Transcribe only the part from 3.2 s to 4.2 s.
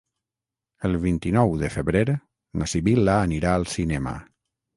anirà al cinema.